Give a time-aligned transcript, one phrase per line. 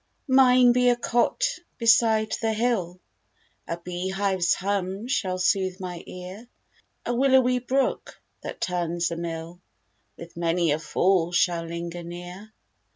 [0.27, 1.43] Mine be a cot
[1.77, 2.99] beside the hill,
[3.67, 6.47] A bee hive's hum shall sooth my ear;
[7.05, 9.61] A willowy brook, that turns a mill,
[10.17, 12.51] With many a fall shall linger near.